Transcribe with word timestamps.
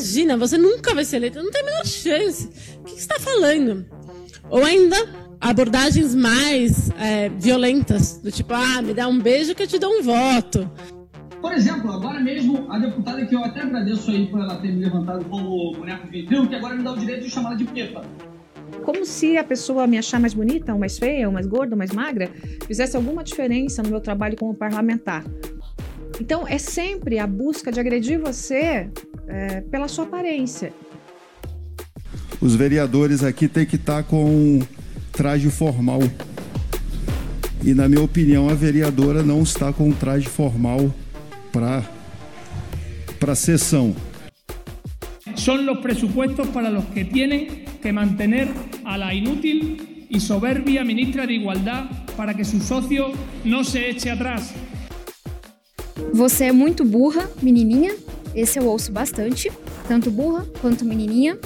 imagina, 0.00 0.36
você 0.36 0.56
nunca 0.56 0.94
vai 0.94 1.04
ser 1.04 1.16
eleita, 1.16 1.42
não 1.42 1.50
tem 1.50 1.60
a 1.60 1.64
menor 1.64 1.86
chance. 1.86 2.48
O 2.78 2.84
que 2.84 2.92
você 2.92 3.00
está 3.00 3.20
falando? 3.20 3.84
Ou 4.48 4.64
ainda 4.64 4.96
abordagens 5.38 6.14
mais 6.14 6.90
é, 6.98 7.28
violentas, 7.28 8.18
do 8.18 8.32
tipo, 8.32 8.52
ah, 8.54 8.80
me 8.80 8.94
dá 8.94 9.06
um 9.06 9.18
beijo 9.18 9.54
que 9.54 9.62
eu 9.62 9.66
te 9.66 9.78
dou 9.78 9.92
um 9.92 10.02
voto. 10.02 10.68
Por 11.40 11.52
exemplo, 11.52 11.92
agora 11.92 12.18
mesmo, 12.20 12.70
a 12.70 12.78
deputada 12.78 13.24
que 13.26 13.34
eu 13.34 13.44
até 13.44 13.60
agradeço 13.60 14.10
aí 14.10 14.26
por 14.26 14.40
ela 14.40 14.56
ter 14.56 14.72
me 14.72 14.84
levantado 14.84 15.24
como 15.26 15.72
boneco 15.72 16.06
ventrilo, 16.08 16.48
que 16.48 16.54
agora 16.54 16.74
me 16.74 16.82
dá 16.82 16.92
o 16.92 16.98
direito 16.98 17.24
de 17.24 17.30
chamar 17.30 17.50
ela 17.50 17.58
de 17.58 17.64
Pepa. 17.64 18.02
Como 18.84 19.04
se 19.04 19.36
a 19.36 19.44
pessoa 19.44 19.86
me 19.86 19.98
achar 19.98 20.18
mais 20.18 20.32
bonita, 20.32 20.72
ou 20.72 20.78
mais 20.78 20.98
feia, 20.98 21.26
ou 21.26 21.32
mais 21.32 21.46
gorda, 21.46 21.74
ou 21.74 21.78
mais 21.78 21.92
magra, 21.92 22.30
fizesse 22.66 22.96
alguma 22.96 23.22
diferença 23.22 23.82
no 23.82 23.90
meu 23.90 24.00
trabalho 24.00 24.36
como 24.36 24.54
parlamentar. 24.54 25.24
Então, 26.20 26.46
é 26.46 26.58
sempre 26.58 27.18
a 27.18 27.26
busca 27.26 27.72
de 27.72 27.80
agredir 27.80 28.20
você 28.20 28.90
é, 29.26 29.62
pela 29.62 29.88
sua 29.88 30.04
aparência. 30.04 30.70
Os 32.38 32.54
vereadores 32.54 33.24
aqui 33.24 33.48
têm 33.48 33.64
que 33.64 33.76
estar 33.76 34.02
com 34.02 34.60
traje 35.12 35.50
formal. 35.50 36.00
E, 37.64 37.72
na 37.72 37.88
minha 37.88 38.02
opinião, 38.02 38.50
a 38.50 38.54
vereadora 38.54 39.22
não 39.22 39.42
está 39.42 39.72
com 39.72 39.90
traje 39.92 40.28
formal 40.28 40.94
para 41.50 41.82
para 43.18 43.34
sessão. 43.34 43.94
Son 45.34 45.64
los 45.64 45.78
presupuestos 45.78 46.48
para 46.48 46.70
los 46.70 46.84
que 46.86 47.04
tienen 47.04 47.64
que 47.82 47.92
mantener 47.92 48.48
a 48.84 48.96
la 48.96 49.12
inútil 49.14 50.06
y 50.08 50.20
soberbia 50.20 50.84
ministra 50.84 51.26
de 51.26 51.34
Igualdad 51.34 51.84
para 52.16 52.34
que 52.34 52.44
su 52.44 52.60
socio 52.60 53.12
no 53.44 53.62
se 53.62 53.90
eche 53.90 54.10
atrás. 54.10 54.54
Você 56.12 56.44
é 56.44 56.52
muito 56.52 56.84
burra, 56.84 57.28
menininha. 57.42 57.94
Esse 58.34 58.58
eu 58.58 58.66
ouço 58.66 58.92
bastante, 58.92 59.50
tanto 59.88 60.10
burra 60.10 60.46
quanto 60.60 60.84
menininha. 60.84 61.38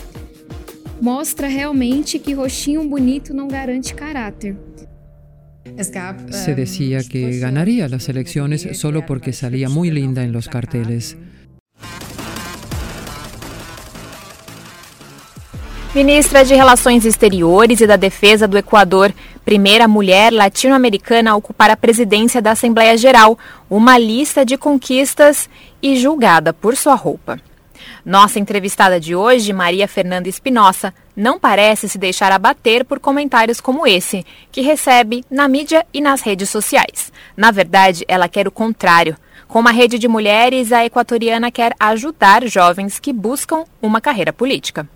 Mostra 1.01 1.49
realmente 1.49 2.19
que 2.19 2.33
roxinho 2.33 2.89
bonito 2.89 3.35
não 3.35 3.49
garante 3.49 3.95
caráter. 3.95 4.57
Se 6.31 6.55
decía 6.55 7.03
que 7.03 7.39
ganaría 7.39 7.89
las 7.89 8.09
elecciones 8.09 8.69
solo 8.75 9.05
porque 9.07 9.33
salía 9.33 9.69
muy 9.69 9.91
linda 9.91 10.23
en 10.23 10.33
los 10.33 10.49
carteles. 10.49 11.17
Ministra 15.95 16.45
de 16.45 16.57
Relações 16.57 17.05
Exteriores 17.05 17.81
e 17.81 17.87
da 17.87 17.95
Defesa 17.95 18.49
do 18.49 18.59
Equador, 18.59 19.15
primeira 19.45 19.87
mulher 19.87 20.33
latino-americana 20.33 21.31
a 21.31 21.37
ocupar 21.37 21.71
a 21.71 21.77
presidência 21.77 22.43
da 22.43 22.51
Assembleia 22.51 22.97
Geral, 22.97 23.39
uma 23.71 23.97
lista 23.97 24.45
de 24.45 24.59
conquistas 24.59 25.49
e 25.81 25.95
julgada 25.95 26.53
por 26.53 26.77
sua 26.77 26.97
roupa. 26.97 27.39
Nossa 28.05 28.41
entrevistada 28.41 28.99
de 28.99 29.15
hoje, 29.15 29.53
Maria 29.53 29.87
Fernanda 29.87 30.29
Espinosa, 30.29 30.93
não 31.15 31.39
parece 31.39 31.89
se 31.89 31.97
deixar 31.97 32.33
abater 32.33 32.85
por 32.85 32.99
comentários 32.99 33.61
como 33.61 33.87
esse, 33.87 34.27
que 34.51 34.63
recebe 34.63 35.25
na 35.31 35.47
mídia 35.47 35.87
e 35.95 36.01
nas 36.01 36.23
redes 36.23 36.51
sociais. 36.51 37.13
Na 37.37 37.53
verdade, 37.53 38.05
ela 38.09 38.29
quer 38.29 38.49
o 38.49 38.51
contrário. 38.51 39.17
Com 39.47 39.61
uma 39.61 39.71
rede 39.71 39.97
de 39.97 40.09
mulheres, 40.09 40.73
a 40.73 40.85
equatoriana 40.85 41.53
quer 41.53 41.73
ajudar 41.79 42.45
jovens 42.49 42.99
que 42.99 43.13
buscam 43.13 43.63
uma 43.81 44.01
carreira 44.01 44.33
política. 44.33 44.89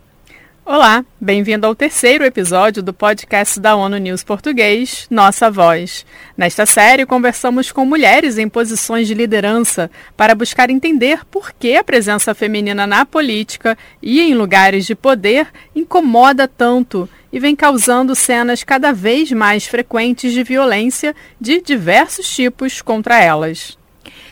Olá, 0.70 1.02
bem-vindo 1.19 1.66
ao 1.66 1.74
terceiro 1.74 2.22
episódio 2.22 2.83
do 2.83 2.92
podcast 2.92 3.58
da 3.58 3.74
ONU 3.74 3.97
News 3.97 4.22
Português, 4.22 5.06
Nossa 5.10 5.50
Voz. 5.50 6.05
Nesta 6.36 6.66
série, 6.66 7.06
conversamos 7.06 7.72
com 7.72 7.86
mulheres 7.86 8.36
em 8.36 8.50
posições 8.50 9.08
de 9.08 9.14
liderança 9.14 9.91
para 10.14 10.34
buscar 10.34 10.69
entender 10.69 11.25
por 11.30 11.52
que 11.55 11.75
a 11.75 11.83
presença 11.83 12.34
feminina 12.34 12.86
na 12.86 13.06
política 13.06 13.78
e 14.02 14.20
em 14.20 14.34
lugares 14.34 14.84
de 14.84 14.94
poder 14.94 15.48
incomoda 15.75 16.47
tanto 16.47 17.08
e 17.32 17.41
vem 17.41 17.56
causando 17.56 18.14
cenas 18.14 18.62
cada 18.62 18.93
vez 18.93 19.32
mais 19.32 19.64
frequentes 19.64 20.34
de 20.34 20.43
violência 20.43 21.16
de 21.41 21.62
diversos 21.62 22.28
tipos 22.28 22.82
contra 22.82 23.19
elas. 23.19 23.78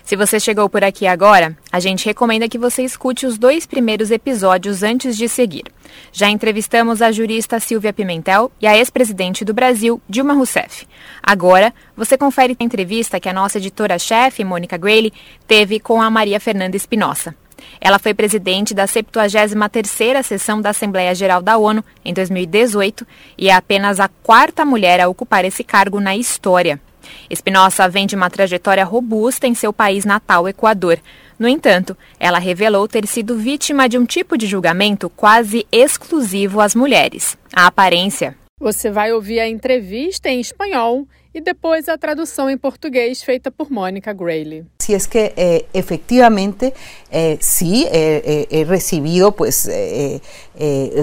Se 0.07 0.15
você 0.15 0.39
chegou 0.39 0.71
por 0.71 0.85
aqui 0.85 1.05
agora, 1.05 1.59
a 1.73 1.81
gente 1.81 2.07
recomenda 2.07 2.49
que 2.49 2.57
você 2.57 2.85
escute 2.85 3.27
os 3.27 3.37
dois 3.37 3.67
primeiros 3.67 4.13
episódios 4.13 4.85
antes 4.85 5.17
de 5.17 5.29
seguir. 5.29 5.65
Já 6.13 6.29
entrevistamos 6.29 7.03
a 7.03 7.11
jurista 7.11 7.59
Silvia 7.59 7.93
Pimentel 7.93 8.53
e 8.61 8.69
a 8.69 8.79
ex-presidente 8.79 9.45
do 9.45 9.53
Brasil, 9.53 10.01
Dilma 10.09 10.33
Rousseff. 10.33 10.87
Agora, 11.21 11.75
você 11.97 12.17
confere 12.17 12.57
a 12.57 12.65
entrevista 12.65 13.19
que 13.19 13.29
a 13.29 13.33
nossa 13.33 13.59
editora-chefe, 13.59 14.45
Mônica 14.45 14.77
Grayley, 14.77 15.13
teve 15.45 15.81
com 15.81 16.01
a 16.01 16.09
Maria 16.09 16.39
Fernanda 16.39 16.77
Espinosa. 16.77 17.35
Ela 17.81 17.99
foi 17.99 18.15
presidente 18.15 18.73
da 18.75 18.85
73ª 18.85 20.23
sessão 20.23 20.61
da 20.61 20.71
Assembleia 20.71 21.17
Geral 21.17 21.43
da 21.43 21.59
ONU 21.59 21.85
em 22.05 22.15
2018 22.15 23.05
e 23.37 23.49
é 23.49 23.53
apenas 23.53 23.99
a 23.99 24.09
quarta 24.23 24.65
mulher 24.65 25.01
a 25.01 25.09
ocupar 25.09 25.45
esse 25.45 25.65
cargo 25.65 25.99
na 25.99 26.17
história. 26.17 26.81
Espinosa 27.29 27.89
vem 27.89 28.07
de 28.07 28.17
uma 28.17 28.31
trajetória 28.31 28.85
robusta 28.85 29.47
em 29.47 29.55
seu 29.55 29.73
país 29.73 30.05
natal, 30.05 30.49
Equador. 30.49 30.99
No 31.39 31.49
entanto, 31.49 31.97
ela 32.19 32.39
revelou 32.39 32.89
ter 32.89 33.07
sido 33.07 33.37
vítima 33.37 33.89
de 33.89 33.99
um 33.99 34.07
tipo 34.07 34.39
de 34.39 34.47
julgamento 34.47 35.11
quase 35.11 35.67
exclusivo 35.71 36.61
às 36.61 36.75
mulheres: 36.75 37.37
a 37.55 37.67
aparência. 37.67 38.37
Você 38.59 38.91
vai 38.91 39.13
ouvir 39.13 39.39
a 39.39 39.49
entrevista 39.49 40.31
em 40.31 40.41
espanhol 40.41 41.07
e 41.37 41.41
después 41.43 41.87
la 41.87 41.99
traducción 41.99 42.49
en 42.49 42.59
portugués 42.59 43.23
feita 43.23 43.51
por 43.51 43.71
Mónica 43.71 44.15
Grayley. 44.15 44.65
Si 44.79 44.95
es 44.95 45.07
que 45.07 45.35
eh, 45.37 45.67
efectivamente 45.75 46.73
eh, 47.11 47.37
sí 47.43 47.87
he 47.91 48.65
recibido 48.67 49.33
pues 49.33 49.69
eh, 49.71 50.23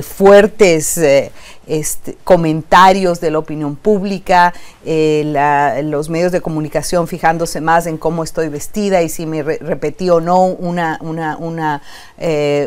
fuertes 0.02 1.00
este, 1.68 2.18
comentarios 2.24 3.20
de 3.22 3.32
la 3.32 3.40
opinión 3.40 3.76
pública, 3.76 4.54
los 4.86 6.10
medios 6.10 6.32
de 6.32 6.42
comunicación 6.42 7.08
fijándose 7.08 7.62
más 7.62 7.88
en 7.88 7.98
cómo 7.98 8.24
estoy 8.24 8.50
vestida 8.50 9.02
y 9.02 9.10
si 9.10 9.26
me 9.26 9.44
repetí 9.44 10.10
o 10.10 10.20
no 10.20 10.46
una, 10.46 11.00
una, 11.02 11.38
una 11.38 11.82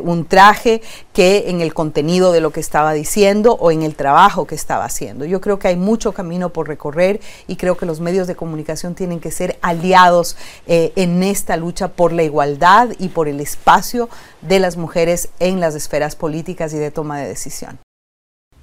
un 0.03 0.25
traje 0.27 0.83
que 1.13 1.45
en 1.49 1.61
el 1.61 1.75
contenido 1.75 2.33
de 2.33 2.41
lo 2.41 2.51
que 2.51 2.61
estaba 2.61 2.93
diciendo 2.93 3.57
o 3.61 3.71
en 3.71 3.83
el 3.83 3.95
trabajo 3.95 4.47
que 4.47 4.55
estaba 4.55 4.85
haciendo. 4.85 5.25
Yo 5.25 5.41
creo 5.41 5.59
que 5.59 5.69
hay 5.69 5.77
mucho 5.77 6.13
camino 6.13 6.51
por 6.51 6.69
recorrer 6.69 7.21
y 7.47 7.57
creo 7.57 7.77
que 7.77 7.87
los 7.87 8.01
medios 8.01 8.27
de 8.27 8.37
comunicación 8.37 8.95
tienen 8.95 9.21
que 9.21 9.31
ser 9.31 9.59
aliados 9.63 10.37
eh, 10.67 10.93
en 10.97 11.23
esta 11.23 11.57
lucha 11.57 11.89
por 11.89 12.13
la 12.13 12.23
igualdad 12.23 12.91
y 12.99 13.09
por 13.09 13.29
el 13.29 13.41
espacio 13.41 14.09
de 14.43 14.61
las 14.61 14.77
mujeres 14.77 15.29
en 15.39 15.61
las 15.61 15.75
esferas 15.75 16.17
políticas 16.17 16.73
y 16.73 16.79
de 16.79 16.91
toma 16.91 17.19
de 17.19 17.29
decisión. 17.29 17.86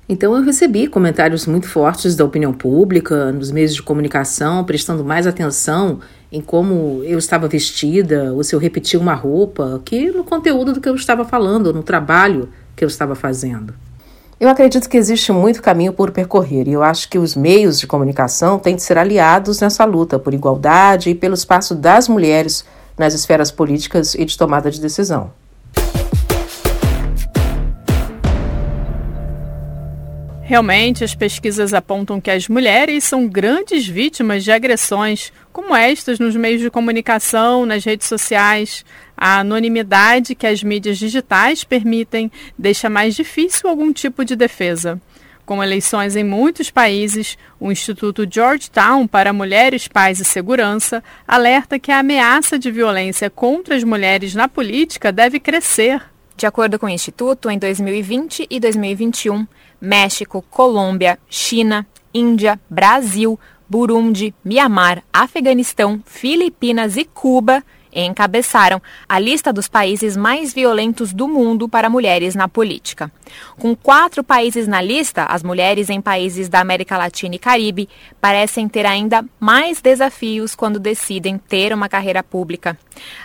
Então 0.07 0.35
eu 0.35 0.43
recebi 0.43 0.87
comentários 0.87 1.45
muito 1.45 1.67
fortes 1.67 2.15
da 2.15 2.25
opinião 2.25 2.51
pública, 2.51 3.31
nos 3.31 3.51
meios 3.51 3.73
de 3.73 3.81
comunicação, 3.81 4.63
prestando 4.65 5.03
mais 5.03 5.25
atenção 5.25 5.99
em 6.29 6.41
como 6.41 7.01
eu 7.05 7.17
estava 7.17 7.47
vestida, 7.47 8.33
ou 8.33 8.43
se 8.43 8.53
eu 8.53 8.59
repetia 8.59 8.99
uma 8.99 9.13
roupa, 9.13 9.81
que 9.85 10.11
no 10.11 10.23
conteúdo 10.23 10.73
do 10.73 10.81
que 10.81 10.89
eu 10.89 10.95
estava 10.95 11.23
falando, 11.23 11.73
no 11.73 11.83
trabalho 11.83 12.49
que 12.75 12.83
eu 12.83 12.87
estava 12.87 13.15
fazendo. 13.15 13.73
Eu 14.39 14.49
acredito 14.49 14.89
que 14.89 14.97
existe 14.97 15.31
muito 15.31 15.61
caminho 15.61 15.93
por 15.93 16.11
percorrer 16.11 16.67
e 16.67 16.73
eu 16.73 16.83
acho 16.83 17.07
que 17.07 17.17
os 17.17 17.33
meios 17.33 17.79
de 17.79 17.87
comunicação 17.87 18.59
têm 18.59 18.75
de 18.75 18.81
ser 18.81 18.97
aliados 18.97 19.61
nessa 19.61 19.85
luta 19.85 20.19
por 20.19 20.33
igualdade 20.33 21.11
e 21.11 21.15
pelo 21.15 21.33
espaço 21.33 21.73
das 21.73 22.09
mulheres 22.09 22.65
nas 22.97 23.13
esferas 23.13 23.51
políticas 23.51 24.15
e 24.15 24.25
de 24.25 24.37
tomada 24.37 24.69
de 24.69 24.81
decisão. 24.81 25.31
Realmente, 30.53 31.03
as 31.03 31.15
pesquisas 31.15 31.73
apontam 31.73 32.21
que 32.21 32.29
as 32.29 32.47
mulheres 32.47 33.03
são 33.05 33.27
grandes 33.27 33.87
vítimas 33.87 34.43
de 34.43 34.51
agressões, 34.51 35.33
como 35.51 35.75
estas 35.75 36.19
nos 36.19 36.35
meios 36.35 36.61
de 36.61 36.69
comunicação, 36.69 37.65
nas 37.65 37.83
redes 37.83 38.05
sociais. 38.05 38.85
A 39.17 39.39
anonimidade 39.39 40.35
que 40.35 40.45
as 40.45 40.61
mídias 40.61 40.99
digitais 40.99 41.63
permitem 41.63 42.31
deixa 42.55 42.87
mais 42.87 43.15
difícil 43.15 43.67
algum 43.67 43.91
tipo 43.91 44.23
de 44.23 44.35
defesa. 44.35 45.01
Com 45.43 45.63
eleições 45.63 46.15
em 46.15 46.23
muitos 46.23 46.69
países, 46.69 47.35
o 47.59 47.71
Instituto 47.71 48.23
Georgetown 48.31 49.07
para 49.07 49.33
Mulheres, 49.33 49.87
Paz 49.87 50.19
e 50.19 50.23
Segurança 50.23 51.03
alerta 51.27 51.79
que 51.79 51.91
a 51.91 51.97
ameaça 51.97 52.59
de 52.59 52.69
violência 52.69 53.27
contra 53.27 53.73
as 53.73 53.83
mulheres 53.83 54.35
na 54.35 54.47
política 54.47 55.11
deve 55.11 55.39
crescer. 55.39 56.12
De 56.35 56.45
acordo 56.45 56.79
com 56.79 56.87
o 56.87 56.89
Instituto, 56.89 57.49
em 57.49 57.57
2020 57.57 58.47
e 58.49 58.59
2021, 58.59 59.47
México, 59.79 60.43
Colômbia, 60.49 61.19
China, 61.29 61.85
Índia, 62.13 62.59
Brasil, 62.69 63.39
Burundi, 63.69 64.33
Mianmar, 64.43 65.03
Afeganistão, 65.11 66.01
Filipinas 66.05 66.97
e 66.97 67.05
Cuba 67.05 67.63
encabeçaram 68.01 68.81
a 69.07 69.19
lista 69.19 69.53
dos 69.53 69.67
países 69.67 70.17
mais 70.17 70.53
violentos 70.53 71.13
do 71.13 71.27
mundo 71.27 71.69
para 71.69 71.89
mulheres 71.89 72.35
na 72.35 72.47
política. 72.47 73.11
Com 73.57 73.75
quatro 73.75 74.23
países 74.23 74.67
na 74.67 74.81
lista, 74.81 75.25
as 75.25 75.43
mulheres 75.43 75.89
em 75.89 76.01
países 76.01 76.49
da 76.49 76.59
América 76.59 76.97
Latina 76.97 77.35
e 77.35 77.39
Caribe 77.39 77.89
parecem 78.19 78.67
ter 78.67 78.85
ainda 78.85 79.23
mais 79.39 79.81
desafios 79.81 80.55
quando 80.55 80.79
decidem 80.79 81.37
ter 81.37 81.73
uma 81.73 81.89
carreira 81.89 82.23
pública. 82.23 82.77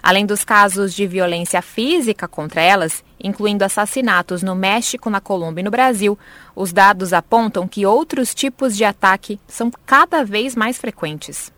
Além 0.03 0.26
dos 0.26 0.44
casos 0.44 0.94
de 0.94 1.06
violência 1.06 1.61
física 1.62 2.26
contra 2.26 2.61
elas, 2.61 3.05
incluindo 3.23 3.64
assassinatos 3.64 4.43
no 4.43 4.55
México, 4.55 5.11
na 5.11 5.21
Colômbia 5.21 5.61
e 5.61 5.64
no 5.64 5.71
Brasil, 5.71 6.19
os 6.55 6.73
dados 6.73 7.12
apontam 7.12 7.67
que 7.67 7.87
outros 7.87 8.35
tipos 8.35 8.76
de 8.76 8.85
ataque 8.85 9.41
são 9.47 9.71
cada 9.85 10.25
vez 10.25 10.55
mais 10.55 10.79
frequentes. 10.79 11.53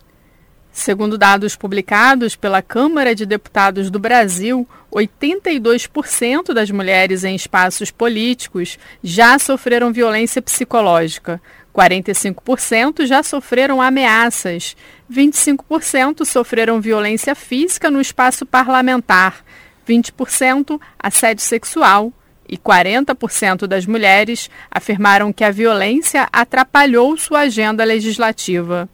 Segundo 0.72 1.19
dados 1.19 1.56
publicados 1.56 2.37
pela 2.37 2.62
Câmara 2.62 3.14
de 3.14 3.26
Deputados 3.26 3.90
do 3.90 3.99
Brasil, 3.99 4.67
82% 4.93 6.52
das 6.55 6.70
mulheres 6.70 7.25
em 7.25 7.34
espaços 7.34 7.90
políticos 7.90 8.78
já 9.02 9.38
sofreram 9.38 9.93
violência 9.93 10.40
psicológica, 10.40 11.40
45% 11.75 13.05
já 13.05 13.22
sofreram 13.22 13.82
ameaças, 13.82 14.76
25% 15.11 16.25
sofreram 16.25 16.81
violência 16.81 17.34
física 17.34 17.90
no 17.90 18.00
espaço 18.00 18.46
parlamentar, 18.46 19.44
20% 19.88 20.81
assédio 20.99 21.44
sexual 21.44 22.12
e 22.49 22.56
40% 22.56 23.66
das 23.66 23.87
mulheres 23.87 24.49
afirmaram 24.70 25.32
que 25.32 25.44
a 25.44 25.50
violência 25.50 26.28
atrapalhou 26.32 27.16
sua 27.16 27.40
agenda 27.40 27.84
legislativa. 27.84 28.88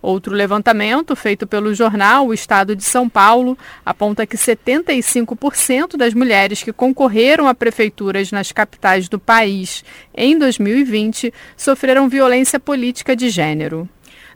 Outro 0.00 0.32
levantamento 0.32 1.16
feito 1.16 1.46
pelo 1.46 1.74
jornal 1.74 2.28
O 2.28 2.34
Estado 2.34 2.76
de 2.76 2.84
São 2.84 3.08
Paulo 3.08 3.58
aponta 3.84 4.26
que 4.26 4.36
75% 4.36 5.96
das 5.96 6.14
mulheres 6.14 6.62
que 6.62 6.72
concorreram 6.72 7.48
a 7.48 7.54
prefeituras 7.54 8.30
nas 8.30 8.52
capitais 8.52 9.08
do 9.08 9.18
país 9.18 9.84
em 10.14 10.38
2020 10.38 11.34
sofreram 11.56 12.08
violência 12.08 12.60
política 12.60 13.16
de 13.16 13.28
gênero. 13.28 13.88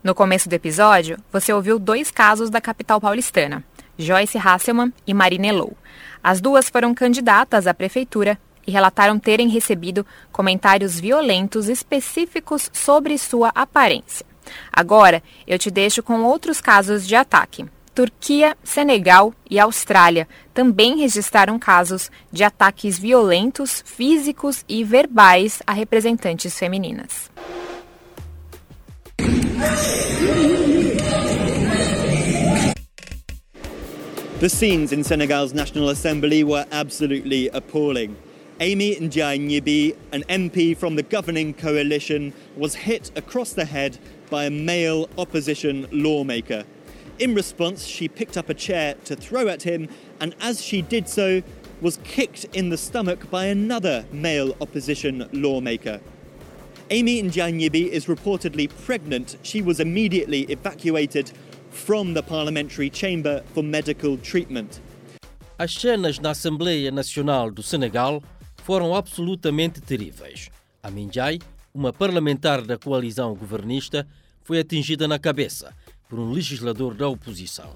No 0.03 0.13
começo 0.13 0.49
do 0.49 0.53
episódio, 0.53 1.17
você 1.31 1.53
ouviu 1.53 1.79
dois 1.79 2.11
casos 2.11 2.49
da 2.49 2.59
capital 2.59 2.99
paulistana, 2.99 3.63
Joyce 3.97 4.37
Hasselman 4.37 4.91
e 5.07 5.13
Marina 5.13 5.47
Elou. 5.47 5.77
As 6.21 6.41
duas 6.41 6.69
foram 6.69 6.93
candidatas 6.93 7.67
à 7.67 7.73
prefeitura 7.73 8.37
e 8.67 8.71
relataram 8.71 9.17
terem 9.17 9.47
recebido 9.47 10.05
comentários 10.29 10.99
violentos 10.99 11.69
específicos 11.69 12.69
sobre 12.73 13.17
sua 13.17 13.49
aparência. 13.55 14.32
Agora, 14.71 15.21
eu 15.47 15.57
te 15.57 15.69
deixo 15.71 16.01
com 16.03 16.23
outros 16.23 16.59
casos 16.61 17.07
de 17.07 17.15
ataque. 17.15 17.65
Turquia, 17.93 18.57
Senegal 18.63 19.33
e 19.49 19.59
Austrália 19.59 20.27
também 20.53 20.97
registraram 20.97 21.59
casos 21.59 22.09
de 22.31 22.43
ataques 22.43 22.97
violentos, 22.97 23.83
físicos 23.85 24.65
e 24.67 24.83
verbais 24.83 25.61
a 25.67 25.73
representantes 25.73 26.57
femininas. 26.57 27.29
The 34.39 34.49
scenes 34.49 34.91
in 34.91 35.03
Senegal's 35.03 35.53
National 35.53 35.89
Assembly 35.89 36.43
were 36.43 36.65
absolutely 36.71 37.49
appalling. 37.53 38.15
Amy 38.59 38.95
Ndiaye 38.95 39.39
Nyibi, 39.39 39.95
an 40.11 40.23
MP 40.23 40.75
from 40.75 40.95
the 40.95 41.03
governing 41.03 41.53
coalition, 41.53 42.33
was 42.57 42.75
hit 42.75 43.09
across 43.15 43.53
the 43.53 43.65
head 43.65 43.97
by 44.33 44.45
a 44.45 44.49
male 44.49 45.07
opposition 45.19 45.87
lawmaker. 45.91 46.63
In 47.19 47.35
response, 47.35 47.85
she 47.85 48.07
picked 48.07 48.35
up 48.35 48.49
a 48.49 48.55
chair 48.55 48.95
to 49.05 49.15
throw 49.15 49.47
at 49.47 49.61
him, 49.61 49.87
and 50.19 50.33
as 50.41 50.59
she 50.59 50.81
did 50.81 51.07
so, 51.07 51.43
was 51.81 51.99
kicked 52.03 52.43
in 52.45 52.69
the 52.69 52.77
stomach 52.77 53.29
by 53.29 53.45
another 53.45 54.05
male 54.11 54.55
opposition 54.59 55.29
lawmaker. 55.33 56.01
Amy 56.89 57.21
Njanyibi 57.21 57.89
is 57.89 58.07
reportedly 58.07 58.67
pregnant. 58.87 59.37
She 59.43 59.61
was 59.61 59.79
immediately 59.79 60.41
evacuated 60.49 61.31
from 61.69 62.15
the 62.15 62.23
parliamentary 62.23 62.89
chamber 62.89 63.43
for 63.53 63.61
medical 63.61 64.17
treatment. 64.17 64.79
As 65.59 65.75
cenas 65.75 66.17
na 66.19 66.31
Assembleia 66.31 66.89
Nacional 66.89 67.51
do 67.51 67.61
Senegal 67.61 68.23
foram 68.63 68.95
absolutamente 68.95 69.79
terríveis. 69.79 70.49
A 70.81 70.89
Minjai, 70.89 71.37
uma 71.71 71.93
parlamentar 71.93 72.61
da 72.63 72.77
coalizão 72.79 73.35
governista, 73.35 74.07
foi 74.43 74.59
atingida 74.59 75.07
na 75.07 75.17
cabeça 75.17 75.73
por 76.09 76.19
um 76.19 76.31
legislador 76.31 76.93
da 76.93 77.07
oposição. 77.07 77.71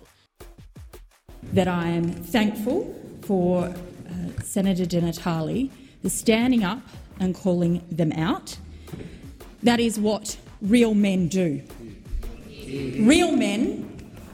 That 1.54 1.70
I 1.70 1.98
am 1.98 2.12
thankful 2.32 2.94
for 3.22 3.68
uh, 3.68 4.44
Senator 4.44 4.86
Genitali 4.86 5.72
for 6.02 6.10
standing 6.10 6.64
up 6.64 6.82
and 7.20 7.34
calling 7.34 7.82
them 7.92 8.12
out. 8.12 8.58
That 9.64 9.80
is 9.80 9.98
what 9.98 10.38
real 10.62 10.94
men 10.94 11.28
do. 11.28 11.62
Real 13.00 13.32
men 13.32 13.86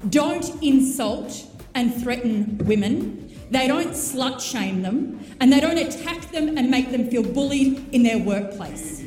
don't 0.09 0.49
insult 0.61 1.45
and 1.75 1.93
threaten 1.93 2.57
women. 2.65 3.31
They 3.51 3.67
don't 3.67 3.91
slut 3.91 4.41
shame 4.41 4.81
them 4.81 5.19
and 5.39 5.51
they 5.51 5.59
don't 5.59 5.77
attack 5.77 6.31
them 6.31 6.57
and 6.57 6.69
make 6.69 6.91
them 6.91 7.09
feel 7.09 7.23
bullied 7.23 7.93
in 7.93 8.03
their 8.03 8.17
workplace. 8.17 9.02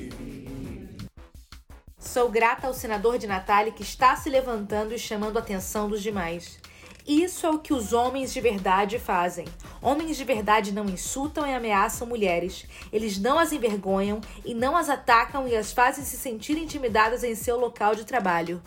Sou 2.16 2.30
grata 2.30 2.66
ao 2.66 2.72
senador 2.72 3.18
de 3.18 3.26
Natália 3.26 3.70
que 3.70 3.82
está 3.82 4.16
se 4.16 4.30
levantando 4.30 4.94
e 4.94 4.98
chamando 4.98 5.36
a 5.36 5.40
atenção 5.40 5.86
dos 5.86 6.02
demais. 6.02 6.58
Isso 7.06 7.44
é 7.44 7.50
o 7.50 7.58
que 7.58 7.74
os 7.74 7.92
homens 7.92 8.32
de 8.32 8.40
verdade 8.40 8.98
fazem. 8.98 9.44
Homens 9.82 10.16
de 10.16 10.24
verdade 10.24 10.72
não 10.72 10.86
insultam 10.86 11.46
e 11.46 11.52
ameaçam 11.52 12.06
mulheres. 12.06 12.64
Eles 12.90 13.18
não 13.18 13.38
as 13.38 13.52
envergonham 13.52 14.22
e 14.46 14.54
não 14.54 14.74
as 14.74 14.88
atacam 14.88 15.46
e 15.46 15.54
as 15.54 15.74
fazem 15.74 16.06
se 16.06 16.16
sentir 16.16 16.56
intimidadas 16.56 17.22
em 17.22 17.34
seu 17.34 17.60
local 17.60 17.94
de 17.94 18.06
trabalho. 18.06 18.62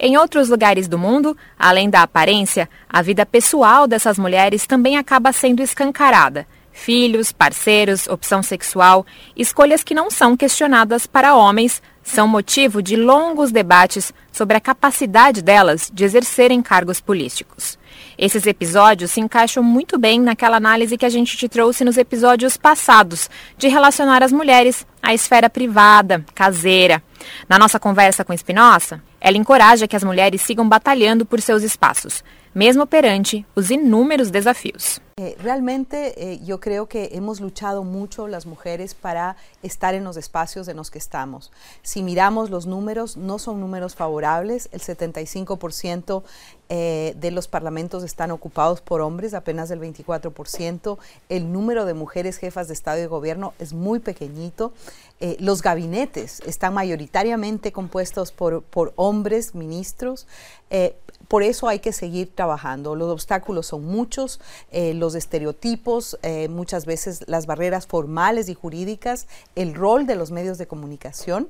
Em 0.00 0.16
outros 0.16 0.48
lugares 0.48 0.88
do 0.88 0.98
mundo, 0.98 1.36
além 1.56 1.88
da 1.88 2.02
aparência, 2.02 2.68
a 2.88 3.00
vida 3.02 3.24
pessoal 3.24 3.86
dessas 3.86 4.18
mulheres 4.18 4.66
também 4.66 4.96
acaba 4.96 5.32
sendo 5.32 5.62
escancarada. 5.62 6.44
Filhos, 6.78 7.32
parceiros, 7.32 8.06
opção 8.06 8.40
sexual, 8.40 9.04
escolhas 9.36 9.82
que 9.82 9.94
não 9.94 10.10
são 10.10 10.36
questionadas 10.36 11.08
para 11.08 11.34
homens, 11.34 11.82
são 12.04 12.28
motivo 12.28 12.80
de 12.80 12.96
longos 12.96 13.50
debates 13.50 14.14
sobre 14.32 14.56
a 14.56 14.60
capacidade 14.60 15.42
delas 15.42 15.90
de 15.92 16.04
exercerem 16.04 16.62
cargos 16.62 17.00
políticos. 17.00 17.76
Esses 18.16 18.46
episódios 18.46 19.10
se 19.10 19.20
encaixam 19.20 19.62
muito 19.62 19.98
bem 19.98 20.20
naquela 20.20 20.56
análise 20.56 20.96
que 20.96 21.04
a 21.04 21.10
gente 21.10 21.36
te 21.36 21.48
trouxe 21.48 21.84
nos 21.84 21.98
episódios 21.98 22.56
passados, 22.56 23.28
de 23.58 23.66
relacionar 23.66 24.22
as 24.22 24.32
mulheres 24.32 24.86
à 25.02 25.12
esfera 25.12 25.50
privada, 25.50 26.24
caseira. 26.32 27.02
Na 27.48 27.58
nossa 27.58 27.80
conversa 27.80 28.24
com 28.24 28.34
Spinoza, 28.34 29.02
ela 29.20 29.36
encoraja 29.36 29.88
que 29.88 29.96
as 29.96 30.04
mulheres 30.04 30.42
sigam 30.42 30.68
batalhando 30.68 31.26
por 31.26 31.40
seus 31.40 31.62
espaços, 31.62 32.22
mesmo 32.54 32.86
perante 32.86 33.44
os 33.54 33.70
inúmeros 33.70 34.30
desafios. 34.30 35.00
Eh, 35.16 35.36
realmente 35.40 36.14
eh, 36.16 36.38
yo 36.44 36.60
creo 36.60 36.86
que 36.86 37.10
hemos 37.12 37.40
luchado 37.40 37.82
mucho 37.82 38.28
las 38.28 38.46
mujeres 38.46 38.94
para 38.94 39.36
estar 39.64 39.94
en 39.94 40.04
los 40.04 40.16
espacios 40.16 40.68
en 40.68 40.76
los 40.76 40.92
que 40.92 40.98
estamos. 40.98 41.50
Si 41.82 42.04
miramos 42.04 42.50
los 42.50 42.66
números, 42.66 43.16
no 43.16 43.40
son 43.40 43.58
números 43.58 43.96
favorables. 43.96 44.68
El 44.70 44.80
75% 44.80 46.22
eh, 46.68 47.14
de 47.16 47.30
los 47.30 47.48
parlamentos 47.48 48.04
están 48.04 48.30
ocupados 48.30 48.80
por 48.80 49.00
hombres, 49.00 49.34
apenas 49.34 49.70
el 49.70 49.80
24%. 49.80 50.98
El 51.28 51.52
número 51.52 51.84
de 51.84 51.94
mujeres 51.94 52.36
jefas 52.36 52.68
de 52.68 52.74
Estado 52.74 53.02
y 53.02 53.06
gobierno 53.06 53.54
es 53.58 53.72
muy 53.72 54.00
pequeñito. 54.00 54.72
Eh, 55.20 55.36
los 55.40 55.62
gabinetes 55.62 56.40
están 56.46 56.74
mayoritariamente 56.74 57.72
compuestos 57.72 58.32
por, 58.32 58.62
por 58.62 58.92
hombres, 58.96 59.54
ministros. 59.54 60.26
Eh, 60.70 60.94
por 61.28 61.42
eso 61.42 61.68
hay 61.68 61.78
que 61.78 61.92
seguir 61.92 62.34
trabajando. 62.34 62.96
Los 62.96 63.10
obstáculos 63.10 63.66
son 63.66 63.84
muchos, 63.84 64.40
eh, 64.72 64.94
los 64.94 65.14
estereotipos, 65.14 66.18
eh, 66.22 66.48
muchas 66.48 66.86
veces 66.86 67.24
las 67.26 67.46
barreras 67.46 67.86
formales 67.86 68.48
y 68.48 68.54
jurídicas, 68.54 69.26
el 69.54 69.74
rol 69.74 70.06
de 70.06 70.16
los 70.16 70.30
medios 70.30 70.58
de 70.58 70.66
comunicación. 70.66 71.48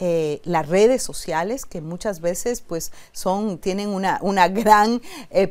Eh, 0.00 0.40
las 0.44 0.68
redes 0.68 1.02
sociales 1.02 1.64
que 1.64 1.80
muchas 1.80 2.20
veces 2.20 2.60
pues 2.60 2.92
son 3.10 3.58
tienen 3.58 3.88
una, 3.88 4.20
una 4.22 4.46
gran 4.46 5.02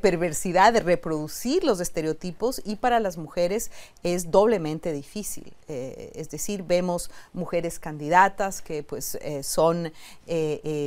perversidad 0.01 0.71
de 0.71 0.79
reproducir 0.79 1.65
los 1.65 1.81
estereotipos 1.81 2.61
y 2.63 2.77
para 2.77 3.01
las 3.01 3.17
mujeres 3.17 3.71
es 4.03 4.31
doblemente 4.31 4.93
difícil 4.93 5.51
es 5.67 6.29
decir 6.29 6.63
vemos 6.63 7.11
mujeres 7.33 7.77
candidatas 7.77 8.61
que 8.61 8.83
pues 8.83 9.19
son 9.41 9.91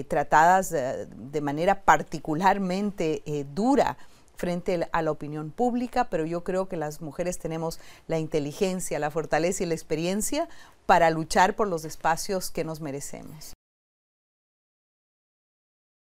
tratadas 0.09 0.71
de 0.71 1.41
manera 1.43 1.83
particularmente 1.83 2.80
eh, 2.99 3.45
dura 3.55 3.97
frente 4.37 4.89
a 4.91 5.03
la 5.03 5.11
opinión 5.11 5.51
pública, 5.51 6.09
pero 6.11 6.25
yo 6.25 6.43
creo 6.43 6.67
que 6.67 6.77
las 6.77 7.01
mujeres 7.03 7.39
tenemos 7.39 7.79
la 8.09 8.19
inteligencia, 8.19 8.99
la 8.99 9.11
fortaleza 9.11 9.63
y 9.63 9.67
la 9.67 9.75
experiencia 9.75 10.49
para 10.87 11.11
luchar 11.11 11.55
por 11.55 11.69
los 11.69 11.85
espacios 11.85 12.51
que 12.51 12.65
nos 12.65 12.81
merecemos. 12.81 13.53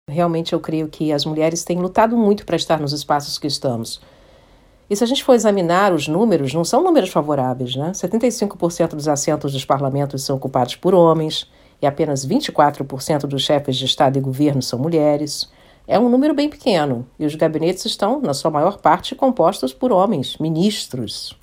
Realmente 0.09 0.53
eu 0.53 0.59
creio 0.59 0.89
que 0.89 1.13
as 1.13 1.25
mulheres 1.25 1.63
têm 1.63 1.79
lutado 1.79 2.17
muito 2.17 2.45
para 2.45 2.55
estar 2.55 2.79
nos 2.79 2.91
espaços 2.91 3.37
que 3.37 3.47
estamos. 3.47 4.01
E 4.89 4.95
se 4.95 5.03
a 5.03 5.07
gente 5.07 5.23
for 5.23 5.33
examinar 5.33 5.93
os 5.93 6.07
números, 6.07 6.53
não 6.53 6.65
são 6.65 6.83
números 6.83 7.09
favoráveis, 7.09 7.75
né? 7.75 7.91
75% 7.91 8.95
dos 8.95 9.07
assentos 9.07 9.53
dos 9.53 9.65
parlamentos 9.65 10.23
são 10.23 10.35
ocupados 10.35 10.75
por 10.75 10.93
homens 10.93 11.49
e 11.81 11.87
apenas 11.87 12.27
24% 12.27 13.21
dos 13.21 13.43
chefes 13.43 13.77
de 13.77 13.85
Estado 13.85 14.17
e 14.17 14.21
governo 14.21 14.61
são 14.61 14.77
mulheres. 14.77 15.49
É 15.85 15.99
um 15.99 16.07
número 16.07 16.33
bem 16.33 16.47
pequeno 16.47 17.05
e 17.19 17.25
os 17.25 17.35
gabinetes 17.35 17.85
estão, 17.85 18.21
na 18.21 18.33
sua 18.33 18.49
maior 18.49 18.77
parte, 18.77 19.15
compostos 19.15 19.73
por 19.73 19.91
homens, 19.91 20.37
ministros. 20.37 21.37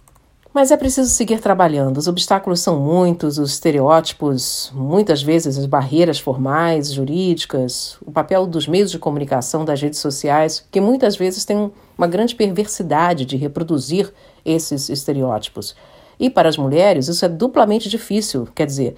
Mas 0.52 0.70
é 0.70 0.76
preciso 0.76 1.11
seguir 1.11 1.40
trabalhando. 1.40 1.99
Os 1.99 2.09
obstáculos 2.09 2.61
são 2.61 2.80
muitos, 2.80 3.38
os 3.38 3.52
estereótipos, 3.52 4.73
muitas 4.75 5.23
vezes 5.23 5.59
as 5.59 5.66
barreiras 5.66 6.18
formais, 6.18 6.92
jurídicas, 6.92 7.99
o 8.04 8.11
papel 8.11 8.47
dos 8.47 8.66
meios 8.66 8.90
de 8.90 8.99
comunicação, 8.99 9.64
das 9.64 9.80
redes 9.80 10.00
sociais, 10.00 10.66
que 10.70 10.80
muitas 10.80 11.16
vezes 11.16 11.44
têm 11.44 11.70
uma 11.97 12.06
grande 12.06 12.35
perversidade 12.35 13.25
de 13.25 13.37
reproduzir 13.37 14.12
esses 14.44 14.88
estereótipos. 14.88 15.76
E 16.18 16.28
para 16.28 16.49
as 16.49 16.56
mulheres, 16.56 17.09
isso 17.09 17.25
é 17.25 17.28
duplamente 17.28 17.88
difícil. 17.88 18.49
Quer 18.54 18.66
dizer, 18.66 18.97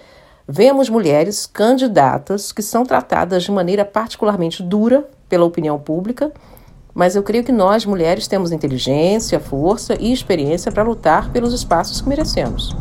vemos 0.49 0.89
mulheres 0.89 1.45
candidatas 1.47 2.51
que 2.51 2.63
são 2.63 2.85
tratadas 2.85 3.43
de 3.43 3.51
maneira 3.51 3.85
particularmente 3.85 4.63
dura 4.63 5.07
pela 5.33 5.47
opinião 5.47 5.79
pública 5.79 6.31
mas 6.95 7.17
eu 7.17 7.23
creio 7.23 7.43
que 7.43 7.53
nós, 7.53 7.87
mulheres, 7.87 8.29
temos 8.29 8.53
inteligência, 8.53 9.41
força 9.41 9.97
e 9.99 10.12
experiência 10.12 10.71
para 10.71 10.83
lutar 10.83 11.33
pelos 11.33 11.55
espaços 11.55 12.01
que 12.01 12.09
merecemos. 12.09 12.77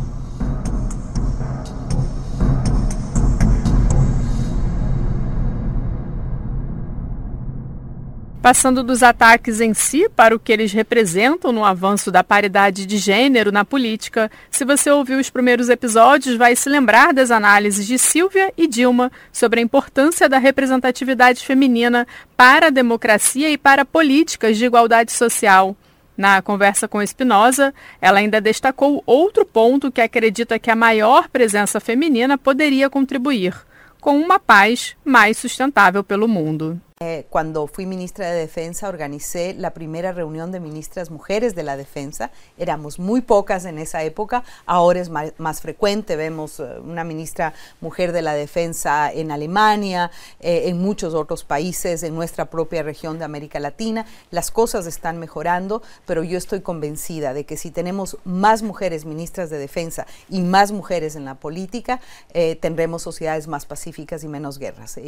Passando 8.42 8.82
dos 8.82 9.04
ataques 9.04 9.60
em 9.60 9.72
si 9.72 10.08
para 10.08 10.34
o 10.34 10.38
que 10.38 10.52
eles 10.52 10.72
representam 10.72 11.52
no 11.52 11.64
avanço 11.64 12.10
da 12.10 12.24
paridade 12.24 12.84
de 12.84 12.98
gênero 12.98 13.52
na 13.52 13.64
política, 13.64 14.28
se 14.50 14.64
você 14.64 14.90
ouviu 14.90 15.20
os 15.20 15.30
primeiros 15.30 15.68
episódios, 15.68 16.34
vai 16.34 16.56
se 16.56 16.68
lembrar 16.68 17.14
das 17.14 17.30
análises 17.30 17.86
de 17.86 17.96
Silvia 17.96 18.52
e 18.58 18.66
Dilma 18.66 19.12
sobre 19.32 19.60
a 19.60 19.62
importância 19.62 20.28
da 20.28 20.38
representatividade 20.38 21.46
feminina 21.46 22.04
para 22.36 22.66
a 22.66 22.70
democracia 22.70 23.48
e 23.48 23.56
para 23.56 23.84
políticas 23.84 24.58
de 24.58 24.64
igualdade 24.64 25.12
social. 25.12 25.76
Na 26.16 26.42
conversa 26.42 26.88
com 26.88 27.00
Espinosa, 27.00 27.72
ela 28.00 28.18
ainda 28.18 28.40
destacou 28.40 29.04
outro 29.06 29.46
ponto 29.46 29.92
que 29.92 30.00
acredita 30.00 30.58
que 30.58 30.70
a 30.70 30.74
maior 30.74 31.28
presença 31.28 31.78
feminina 31.78 32.36
poderia 32.36 32.90
contribuir 32.90 33.54
com 34.00 34.18
uma 34.18 34.40
paz 34.40 34.96
mais 35.04 35.38
sustentável 35.38 36.02
pelo 36.02 36.26
mundo. 36.26 36.80
Eh, 37.04 37.26
cuando 37.30 37.66
fui 37.66 37.84
ministra 37.84 38.30
de 38.30 38.38
Defensa 38.38 38.88
organicé 38.88 39.54
la 39.54 39.74
primera 39.74 40.12
reunión 40.12 40.52
de 40.52 40.60
ministras 40.60 41.10
mujeres 41.10 41.56
de 41.56 41.64
la 41.64 41.76
defensa. 41.76 42.30
Éramos 42.56 43.00
muy 43.00 43.22
pocas 43.22 43.64
en 43.64 43.80
esa 43.80 44.04
época, 44.04 44.44
ahora 44.66 45.00
es 45.00 45.10
más, 45.10 45.60
frecuente. 45.60 46.14
Vemos 46.14 46.60
eh, 46.60 46.78
una 46.78 47.02
ministra 47.02 47.54
mujer 47.80 48.12
de 48.12 48.22
la 48.22 48.34
defensa 48.34 49.12
en 49.12 49.32
Alemania, 49.32 50.12
eh, 50.38 50.68
en 50.68 50.80
muchos 50.80 51.14
otros 51.14 51.42
países, 51.42 52.04
en 52.04 52.14
nuestra 52.14 52.44
propia 52.44 52.84
región 52.84 53.18
de 53.18 53.24
América 53.24 53.58
Latina. 53.58 54.06
Las 54.30 54.52
cosas 54.52 54.86
están 54.86 55.18
mejorando, 55.18 55.82
pero 56.06 56.22
yo 56.22 56.38
estoy 56.38 56.60
convencida 56.60 57.34
de 57.34 57.44
que 57.44 57.56
si 57.56 57.72
tenemos 57.72 58.16
más 58.24 58.62
mujeres 58.62 59.04
ministras 59.06 59.50
de 59.50 59.58
defensa 59.58 60.06
y 60.28 60.42
más 60.42 60.70
mujeres 60.70 61.16
en 61.16 61.24
la 61.24 61.34
política, 61.34 62.00
tendremos 62.60 63.02
sociedades 63.02 63.48
más 63.48 63.66
pacíficas 63.66 64.22
y 64.22 64.28
menos 64.28 64.58
guerras. 64.58 64.98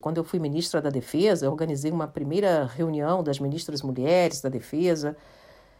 Quando 0.00 0.18
eu 0.18 0.24
fui 0.24 0.38
ministra 0.38 0.80
da 0.80 0.90
Defesa, 0.90 1.44
eu 1.44 1.50
organizei 1.50 1.90
uma 1.90 2.06
primeira 2.06 2.64
reunião 2.66 3.20
das 3.20 3.40
ministras 3.40 3.82
mulheres 3.82 4.40
da 4.40 4.48
Defesa. 4.48 5.16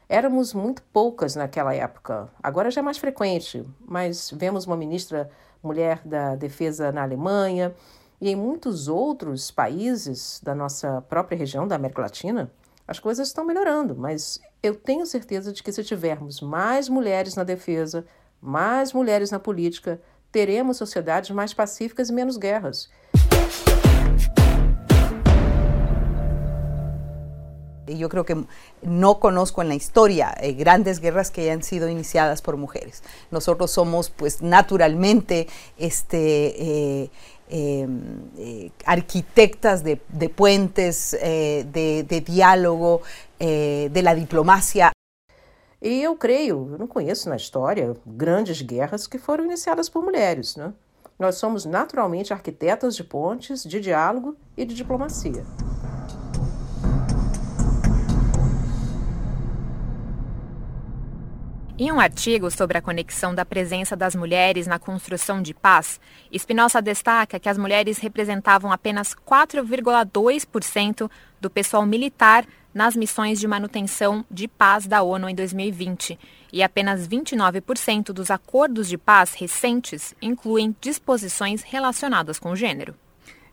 Éramos 0.09 0.53
muito 0.53 0.83
poucas 0.93 1.37
naquela 1.37 1.73
época. 1.73 2.29
Agora 2.43 2.69
já 2.69 2.81
é 2.81 2.83
mais 2.83 2.99
frequente, 2.99 3.65
mas 3.81 4.33
vemos 4.35 4.67
uma 4.67 4.77
ministra 4.77 5.31
mulher 5.63 6.03
da 6.05 6.35
Defesa 6.35 6.91
na 6.91 7.03
Alemanha 7.05 7.73
e 8.21 8.29
em 8.29 8.35
muitos 8.35 8.89
outros 8.89 9.53
países 9.53 10.41
da 10.43 10.53
nossa 10.53 11.01
própria 11.03 11.39
região 11.39 11.69
da 11.69 11.77
América 11.77 12.03
Latina. 12.03 12.51
As 12.89 12.99
coisas 12.99 13.29
estão 13.29 13.45
melhorando, 13.45 13.95
mas 13.95 14.41
eu 14.61 14.75
tenho 14.75 15.07
certeza 15.07 15.53
de 15.53 15.63
que 15.63 15.71
se 15.71 15.85
tivermos 15.85 16.41
mais 16.41 16.89
mulheres 16.89 17.37
na 17.37 17.45
defesa, 17.45 18.05
mais 18.41 18.93
mulheres 18.93 19.31
na 19.31 19.39
política, 19.39 20.01
teremos 20.33 20.77
sociedades 20.77 21.31
mais 21.31 21.55
pacíficas 21.55 22.09
e 22.09 22.13
menos 22.13 22.37
guerras. 22.37 22.91
Yo 27.97 28.09
creo 28.09 28.25
que 28.25 28.37
no 28.83 29.21
conozco 29.21 29.63
en 29.63 29.69
la 29.69 29.75
historia 29.75 30.35
eh, 30.41 30.53
grandes 30.53 31.01
guerras 31.01 31.31
que 31.31 31.43
hayan 31.43 31.63
sido 31.63 31.89
iniciadas 31.89 32.43
por 32.43 32.57
mujeres. 32.57 33.03
Nosotros 33.31 33.71
somos 33.71 34.11
pues 34.11 34.43
naturalmente 34.43 35.49
este, 35.79 37.03
eh, 37.03 37.11
em, 37.49 38.01
eh, 38.37 38.71
arquitectas 38.85 39.83
de, 39.83 40.01
de 40.09 40.29
puentes, 40.29 41.13
de, 41.13 42.05
de, 42.09 42.21
diálogo, 42.21 43.03
de 43.39 44.03
la 44.03 44.15
diplomacia. 44.15 44.93
E 45.81 46.03
eu 46.03 46.17
creio, 46.17 46.71
eu 46.73 46.79
não 46.79 46.89
conheço 46.89 47.29
na 47.29 47.37
história 47.37 47.97
grandes 48.05 48.61
guerras 48.61 49.07
que 49.07 49.17
foram 49.17 49.45
iniciadas 49.45 49.89
por 49.89 50.03
mulheres. 50.03 50.57
Né? 50.57 50.73
Nós 51.19 51.37
somos 51.37 51.65
naturalmente 51.65 52.33
arquitetas 52.33 52.97
de 52.97 53.05
pontes, 53.05 53.65
de 53.65 53.81
diálogo 53.81 54.37
e 54.57 54.65
de 54.65 54.75
diplomacia. 54.75 55.45
Em 61.81 61.93
um 61.93 62.01
artigo 62.01 62.51
sobre 62.51 62.77
a 62.77 62.83
conexão 62.83 63.33
da 63.33 63.45
presença 63.45 63.95
das 63.95 64.17
mulheres 64.17 64.67
na 64.67 64.81
construção 64.81 65.41
de 65.41 65.55
paz, 65.55 66.01
Spinoza 66.37 66.83
destaca 66.83 67.39
que 67.39 67.49
as 67.49 67.57
mulheres 67.57 67.99
representavam 67.99 68.73
apenas 68.73 69.15
4,2% 69.15 71.09
do 71.41 71.49
pessoal 71.49 71.87
militar 71.87 72.45
nas 72.75 72.97
missões 72.97 73.39
de 73.39 73.47
manutenção 73.47 74.25
de 74.29 74.49
paz 74.49 74.89
da 74.89 75.03
ONU 75.03 75.29
em 75.29 75.37
2020 75.37 76.19
e 76.53 76.65
apenas 76.65 77.07
29% 77.07 78.07
dos 78.07 78.29
acordos 78.29 78.89
de 78.89 78.99
paz 78.99 79.35
recentes 79.35 80.17
incluem 80.21 80.75
disposições 80.81 81.63
relacionadas 81.63 82.41
com 82.41 82.51
o 82.51 82.57
gênero. 82.57 82.93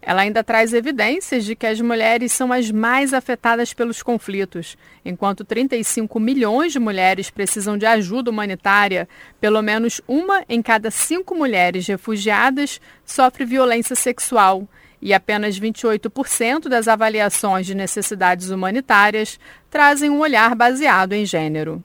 Ela 0.05 0.21
ainda 0.21 0.43
traz 0.43 0.71
evidências 0.71 1.43
de 1.43 1.55
que 1.55 1.65
as 1.65 1.81
mulheres 1.81 2.31
são 2.31 2.53
as 2.53 2.69
mais 2.69 3.11
afetadas 3.11 3.73
pelos 3.73 4.03
conflitos. 4.03 4.77
Enquanto 5.03 5.43
35 5.43 6.19
milhões 6.19 6.71
de 6.71 6.79
mulheres 6.79 7.31
precisam 7.31 7.75
de 7.75 7.87
ajuda 7.87 8.29
humanitária, 8.29 9.09
pelo 9.41 9.63
menos 9.63 9.99
uma 10.07 10.45
em 10.47 10.61
cada 10.61 10.91
cinco 10.91 11.33
mulheres 11.33 11.87
refugiadas 11.87 12.79
sofre 13.03 13.45
violência 13.45 13.95
sexual. 13.95 14.67
E 15.01 15.11
apenas 15.11 15.59
28% 15.59 16.69
das 16.69 16.87
avaliações 16.87 17.65
de 17.65 17.73
necessidades 17.73 18.51
humanitárias 18.51 19.39
trazem 19.71 20.11
um 20.11 20.19
olhar 20.19 20.55
baseado 20.55 21.13
em 21.13 21.25
gênero. 21.25 21.83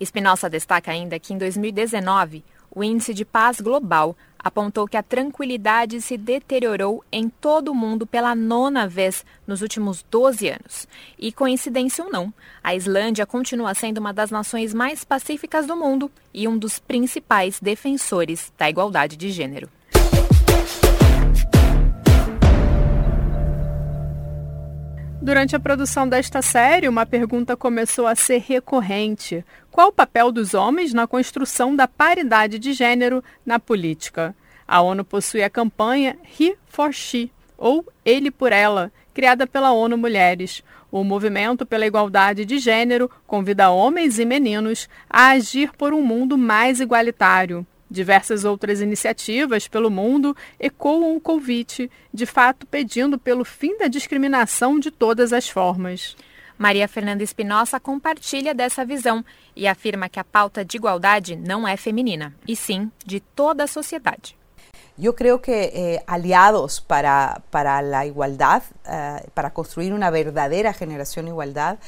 Espinosa 0.00 0.50
destaca 0.50 0.90
ainda 0.90 1.16
que 1.18 1.32
em 1.32 1.38
2019, 1.38 2.44
o 2.74 2.82
Índice 2.82 3.14
de 3.14 3.24
Paz 3.24 3.60
Global 3.60 4.16
apontou 4.46 4.86
que 4.86 4.96
a 4.96 5.02
tranquilidade 5.02 6.00
se 6.00 6.16
deteriorou 6.16 7.02
em 7.10 7.28
todo 7.28 7.72
o 7.72 7.74
mundo 7.74 8.06
pela 8.06 8.32
nona 8.32 8.86
vez 8.86 9.24
nos 9.44 9.60
últimos 9.60 10.04
12 10.08 10.48
anos. 10.48 10.86
E 11.18 11.32
coincidência 11.32 12.04
ou 12.04 12.12
não, 12.12 12.32
a 12.62 12.72
Islândia 12.72 13.26
continua 13.26 13.74
sendo 13.74 13.98
uma 13.98 14.12
das 14.12 14.30
nações 14.30 14.72
mais 14.72 15.02
pacíficas 15.02 15.66
do 15.66 15.74
mundo 15.74 16.08
e 16.32 16.46
um 16.46 16.56
dos 16.56 16.78
principais 16.78 17.58
defensores 17.58 18.52
da 18.56 18.70
igualdade 18.70 19.16
de 19.16 19.32
gênero. 19.32 19.68
Durante 25.26 25.56
a 25.56 25.58
produção 25.58 26.08
desta 26.08 26.40
série, 26.40 26.88
uma 26.88 27.04
pergunta 27.04 27.56
começou 27.56 28.06
a 28.06 28.14
ser 28.14 28.44
recorrente: 28.46 29.44
qual 29.72 29.88
o 29.88 29.92
papel 29.92 30.30
dos 30.30 30.54
homens 30.54 30.94
na 30.94 31.04
construção 31.04 31.74
da 31.74 31.88
paridade 31.88 32.60
de 32.60 32.72
gênero 32.72 33.24
na 33.44 33.58
política? 33.58 34.36
A 34.68 34.80
ONU 34.80 35.04
possui 35.04 35.42
a 35.42 35.50
campanha 35.50 36.16
He 36.38 36.56
for 36.68 36.92
She, 36.92 37.32
ou 37.58 37.84
Ele 38.04 38.30
por 38.30 38.52
Ela, 38.52 38.92
criada 39.12 39.48
pela 39.48 39.72
ONU 39.72 39.98
Mulheres. 39.98 40.62
O 40.92 41.02
movimento 41.02 41.66
pela 41.66 41.88
igualdade 41.88 42.44
de 42.44 42.60
gênero 42.60 43.10
convida 43.26 43.68
homens 43.68 44.20
e 44.20 44.24
meninos 44.24 44.88
a 45.10 45.30
agir 45.30 45.72
por 45.76 45.92
um 45.92 46.02
mundo 46.02 46.38
mais 46.38 46.78
igualitário. 46.78 47.66
Diversas 47.96 48.44
outras 48.44 48.82
iniciativas 48.82 49.66
pelo 49.66 49.90
mundo 49.90 50.36
ecoam 50.60 51.16
o 51.16 51.20
convite, 51.20 51.90
de 52.12 52.26
fato 52.26 52.66
pedindo 52.66 53.18
pelo 53.18 53.42
fim 53.42 53.78
da 53.78 53.88
discriminação 53.88 54.78
de 54.78 54.90
todas 54.90 55.32
as 55.32 55.48
formas. 55.48 56.14
Maria 56.58 56.86
Fernanda 56.86 57.24
Espinosa 57.24 57.80
compartilha 57.80 58.52
dessa 58.52 58.84
visão 58.84 59.24
e 59.56 59.66
afirma 59.66 60.10
que 60.10 60.20
a 60.20 60.24
pauta 60.24 60.62
de 60.62 60.76
igualdade 60.76 61.36
não 61.36 61.66
é 61.66 61.74
feminina, 61.74 62.34
e 62.46 62.54
sim 62.54 62.92
de 63.02 63.18
toda 63.18 63.64
a 63.64 63.66
sociedade. 63.66 64.36
Yo 64.98 65.14
creo 65.14 65.40
que 65.40 65.52
eh, 65.52 66.02
aliados 66.06 66.80
para, 66.80 67.42
para, 67.50 67.82
la 67.82 68.06
igualdad, 68.06 68.62
eh, 68.86 69.26
para 69.34 69.50
construir 69.50 69.92
una 69.92 70.10
verdadera 70.10 70.72
generación 70.72 71.26
de 71.26 71.32
igualdad, 71.32 71.78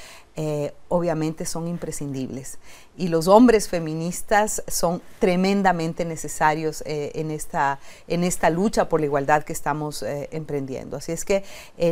eh, 0.41 0.73
obviamente 0.87 1.45
son 1.45 1.67
imprescindibles. 1.67 2.59
Y 2.97 3.09
los 3.09 3.27
hombres 3.27 3.69
feministas 3.69 4.63
son 4.69 5.03
tremendamente 5.19 6.05
necesarios 6.05 6.83
en, 6.87 7.33
esta, 7.33 7.81
en 8.07 8.23
esta 8.23 8.49
lucha 8.49 8.89
por 8.89 9.01
la 9.01 9.07
igualdad 9.07 9.43
que 9.43 9.53
estamos 9.53 10.05
emprendiendo. 10.05 10.97
Así 10.97 11.13
es 11.13 11.25
que 11.25 11.45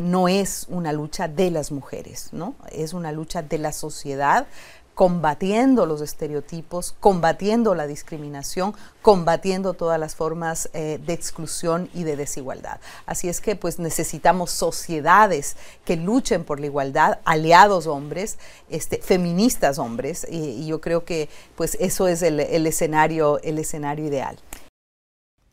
no 0.02 0.26
es 0.26 0.66
una 0.68 0.92
lucha 0.92 1.28
de 1.28 1.50
las 1.50 1.70
mujeres, 1.70 2.30
¿no? 2.32 2.54
es 2.72 2.92
una 2.92 3.12
lucha 3.12 3.42
de 3.42 3.58
la 3.58 3.72
sociedad 3.72 4.46
combatiendo 4.96 5.84
los 5.84 6.00
estereotipos, 6.00 6.96
combatiendo 7.00 7.74
la 7.74 7.86
discriminación, 7.86 8.74
combatiendo 9.02 9.74
todas 9.74 10.00
las 10.00 10.16
formas 10.16 10.70
eh, 10.72 10.98
de 11.04 11.12
exclusión 11.12 11.90
y 11.92 12.04
de 12.04 12.16
desigualdad. 12.16 12.80
Así 13.04 13.28
es 13.28 13.42
que 13.42 13.56
pues 13.56 13.78
necesitamos 13.78 14.50
sociedades 14.52 15.58
que 15.84 15.96
luchen 15.96 16.44
por 16.44 16.60
la 16.60 16.66
igualdad, 16.66 17.18
aliados 17.26 17.86
hombres, 17.86 18.38
este, 18.70 18.96
feministas 19.02 19.78
hombres, 19.78 20.26
y, 20.30 20.62
y, 20.62 20.66
yo 20.66 20.80
creo 20.80 21.04
que 21.04 21.28
pues 21.56 21.76
eso 21.78 22.08
es 22.08 22.22
el, 22.22 22.40
el 22.40 22.66
escenario, 22.66 23.38
el 23.42 23.58
escenario 23.58 24.06
ideal. 24.06 24.38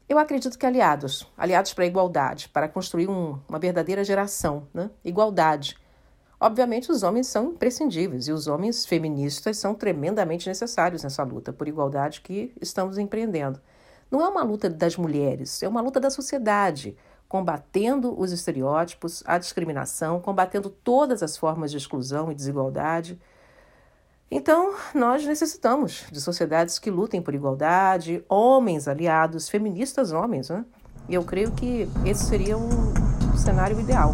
Eu 0.08 0.20
acredito 0.20 0.58
que 0.58 0.66
aliados, 0.66 1.28
aliados 1.38 1.74
para 1.74 1.84
a 1.84 1.88
igualdade, 1.88 2.48
para 2.48 2.70
construir 2.70 3.10
um, 3.10 3.40
uma 3.50 3.60
verdadeira 3.60 4.06
geração, 4.06 4.68
né? 4.74 4.90
igualdade, 5.04 5.76
Obviamente, 6.44 6.92
os 6.92 7.04
homens 7.04 7.28
são 7.28 7.52
imprescindíveis 7.52 8.28
e 8.28 8.34
os 8.34 8.48
homens 8.48 8.86
feministas 8.86 9.58
são 9.58 9.74
tremendamente 9.74 10.50
necessários 10.50 11.02
nessa 11.02 11.24
luta 11.24 11.54
por 11.54 11.70
igualdade 11.70 12.20
que 12.20 12.54
estamos 12.60 12.98
empreendendo. 12.98 13.62
Não 14.12 14.22
é 14.22 14.28
uma 14.28 14.44
luta 14.44 14.70
das 14.70 14.98
mulheres, 14.98 15.64
é 15.64 15.70
uma 15.70 15.80
luta 15.80 16.02
da 16.02 16.10
sociedade, 16.10 16.98
combatendo 17.30 18.14
os 18.20 18.34
estereótipos, 18.34 19.24
a 19.26 19.38
discriminação, 19.38 20.20
combatendo 20.20 20.70
todas 20.70 21.24
as 21.24 21.38
formas 21.38 21.72
de 21.72 21.78
exclusão 21.78 22.30
e 22.30 22.36
desigualdade. 22.36 23.18
Então, 24.30 24.76
nós 24.94 25.26
necessitamos 25.26 26.04
de 26.12 26.20
sociedades 26.20 26.78
que 26.78 26.92
lutem 26.92 27.22
por 27.22 27.34
igualdade, 27.34 28.22
homens 28.28 28.90
aliados, 28.90 29.48
feministas 29.48 30.12
homens, 30.12 30.50
né? 30.50 30.66
E 31.08 31.14
eu 31.14 31.24
creio 31.24 31.54
que 31.54 31.88
esse 32.06 32.26
seria 32.26 32.58
um 32.58 33.38
cenário 33.38 33.80
ideal. 33.80 34.14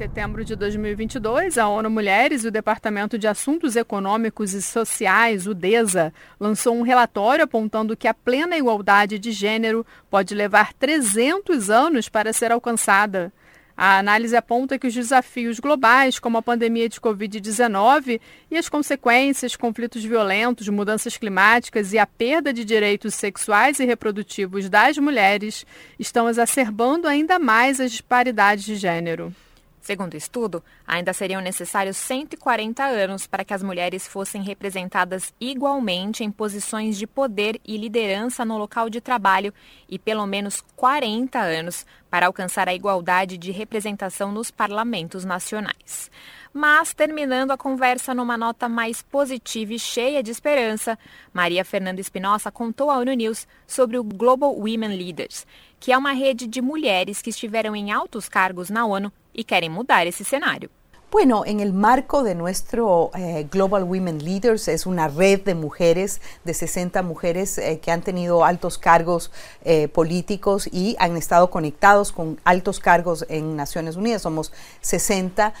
Setembro 0.00 0.42
de 0.42 0.56
2022, 0.56 1.58
a 1.58 1.68
ONU 1.68 1.90
Mulheres 1.90 2.42
e 2.42 2.48
o 2.48 2.50
Departamento 2.50 3.18
de 3.18 3.28
Assuntos 3.28 3.76
Econômicos 3.76 4.54
e 4.54 4.62
Sociais, 4.62 5.46
o 5.46 5.52
DESA, 5.52 6.10
lançou 6.40 6.74
um 6.74 6.80
relatório 6.80 7.44
apontando 7.44 7.94
que 7.94 8.08
a 8.08 8.14
plena 8.14 8.56
igualdade 8.56 9.18
de 9.18 9.30
gênero 9.30 9.84
pode 10.08 10.34
levar 10.34 10.72
300 10.72 11.68
anos 11.68 12.08
para 12.08 12.32
ser 12.32 12.50
alcançada. 12.50 13.30
A 13.76 13.98
análise 13.98 14.34
aponta 14.34 14.78
que 14.78 14.86
os 14.86 14.94
desafios 14.94 15.60
globais, 15.60 16.18
como 16.18 16.38
a 16.38 16.42
pandemia 16.42 16.88
de 16.88 16.98
Covid-19 16.98 18.18
e 18.50 18.56
as 18.56 18.70
consequências, 18.70 19.54
conflitos 19.54 20.02
violentos, 20.02 20.66
mudanças 20.70 21.18
climáticas 21.18 21.92
e 21.92 21.98
a 21.98 22.06
perda 22.06 22.54
de 22.54 22.64
direitos 22.64 23.14
sexuais 23.14 23.78
e 23.78 23.84
reprodutivos 23.84 24.66
das 24.70 24.96
mulheres, 24.96 25.66
estão 25.98 26.26
exacerbando 26.26 27.06
ainda 27.06 27.38
mais 27.38 27.78
as 27.78 27.90
disparidades 27.90 28.64
de 28.64 28.76
gênero. 28.76 29.34
Segundo 29.80 30.12
o 30.12 30.16
estudo, 30.16 30.62
ainda 30.86 31.12
seriam 31.14 31.40
necessários 31.40 31.96
140 31.96 32.84
anos 32.84 33.26
para 33.26 33.44
que 33.44 33.54
as 33.54 33.62
mulheres 33.62 34.06
fossem 34.06 34.42
representadas 34.42 35.32
igualmente 35.40 36.22
em 36.22 36.30
posições 36.30 36.98
de 36.98 37.06
poder 37.06 37.58
e 37.64 37.78
liderança 37.78 38.44
no 38.44 38.58
local 38.58 38.90
de 38.90 39.00
trabalho 39.00 39.54
e 39.88 39.98
pelo 39.98 40.26
menos 40.26 40.62
40 40.76 41.38
anos 41.38 41.86
para 42.10 42.26
alcançar 42.26 42.68
a 42.68 42.74
igualdade 42.74 43.38
de 43.38 43.52
representação 43.52 44.30
nos 44.30 44.50
parlamentos 44.50 45.24
nacionais. 45.24 46.10
Mas, 46.52 46.92
terminando 46.92 47.52
a 47.52 47.56
conversa 47.56 48.12
numa 48.12 48.36
nota 48.36 48.68
mais 48.68 49.00
positiva 49.00 49.72
e 49.72 49.78
cheia 49.78 50.22
de 50.22 50.30
esperança, 50.30 50.98
Maria 51.32 51.64
Fernanda 51.64 52.00
Espinosa 52.00 52.50
contou 52.50 52.90
à 52.90 52.98
ONU 52.98 53.12
News 53.12 53.46
sobre 53.66 53.96
o 53.96 54.02
Global 54.04 54.52
Women 54.52 54.96
Leaders, 54.96 55.46
que 55.78 55.92
é 55.92 55.96
uma 55.96 56.12
rede 56.12 56.46
de 56.48 56.60
mulheres 56.60 57.22
que 57.22 57.30
estiveram 57.30 57.74
em 57.74 57.92
altos 57.92 58.28
cargos 58.28 58.68
na 58.68 58.84
ONU 58.84 59.12
y 59.32 59.44
quieren 59.44 59.72
mudar 59.72 60.06
ese 60.06 60.22
escenario. 60.22 60.70
Bueno, 61.10 61.44
en 61.44 61.58
el 61.58 61.72
marco 61.72 62.22
de 62.22 62.36
nuestro 62.36 63.10
eh, 63.16 63.48
Global 63.50 63.82
Women 63.82 64.24
Leaders, 64.24 64.68
es 64.68 64.86
una 64.86 65.08
red 65.08 65.40
de 65.40 65.56
mujeres, 65.56 66.20
de 66.44 66.54
60 66.54 67.02
mujeres 67.02 67.58
eh, 67.58 67.80
que 67.80 67.90
han 67.90 68.02
tenido 68.02 68.44
altos 68.44 68.78
cargos 68.78 69.32
eh, 69.64 69.88
políticos 69.88 70.68
y 70.70 70.94
han 71.00 71.16
estado 71.16 71.50
conectados 71.50 72.12
con 72.12 72.40
altos 72.44 72.78
cargos 72.78 73.26
en 73.28 73.56
Naciones 73.56 73.96
Unidas. 73.96 74.22
Somos 74.22 74.52
60 74.82 75.52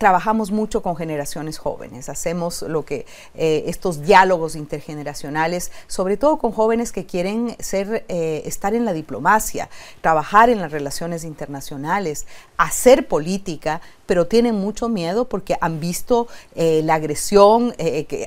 trabajamos 0.00 0.50
mucho 0.50 0.82
con 0.82 0.96
generaciones 0.96 1.58
jóvenes, 1.58 2.08
hacemos 2.08 2.62
lo 2.62 2.86
que 2.86 3.04
eh, 3.34 3.64
estos 3.66 4.00
diálogos 4.00 4.56
intergeneracionales, 4.56 5.70
sobre 5.88 6.16
todo 6.16 6.38
con 6.38 6.52
jóvenes 6.52 6.90
que 6.90 7.04
quieren 7.04 7.54
ser, 7.58 8.06
eh, 8.08 8.40
estar 8.46 8.72
en 8.72 8.86
la 8.86 8.94
diplomacia, 8.94 9.68
trabajar 10.00 10.48
en 10.48 10.58
las 10.62 10.72
relaciones 10.72 11.22
internacionales, 11.22 12.26
hacer 12.56 13.08
política, 13.08 13.82
pero 14.10 14.26
tienen 14.26 14.56
mucho 14.56 14.88
miedo 14.88 15.28
porque 15.28 15.56
han 15.60 15.78
visto 15.78 16.26
eh, 16.56 16.82
la 16.82 16.94
agresión 16.94 17.72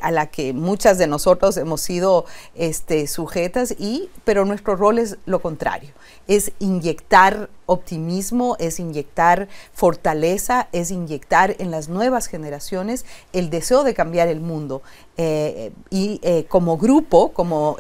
a 0.02 0.12
la 0.12 0.28
que 0.28 0.54
muchas 0.54 0.98
de 0.98 1.08
nosotros 1.08 1.58
hemos 1.58 1.82
sido 1.82 2.24
este, 2.56 3.06
sujetas, 3.08 3.76
y, 3.78 4.10
pero 4.24 4.46
nuestro 4.46 4.78
rol 4.78 4.98
es 4.98 5.18
lo 5.26 5.42
contrario, 5.42 5.90
es 6.30 6.54
inyectar 6.60 7.50
optimismo, 7.66 8.56
es 8.60 8.80
inyectar 8.80 9.50
fortaleza, 9.74 10.70
es 10.72 10.90
inyectar 10.90 11.58
en 11.60 11.70
las 11.70 11.90
nuevas 11.90 12.28
generaciones 12.28 13.04
el 13.34 13.50
deseo 13.50 13.84
de 13.84 13.94
cambiar 13.94 14.30
el 14.30 14.40
mundo. 14.40 14.84
Eh, 15.18 15.74
y 15.90 16.22
eh, 16.24 16.46
como 16.48 16.78
grupo, 16.78 17.34
como 17.34 17.76